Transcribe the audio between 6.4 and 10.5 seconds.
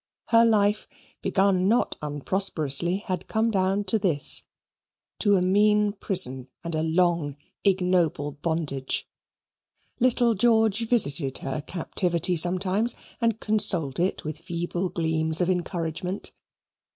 and a long, ignoble bondage. Little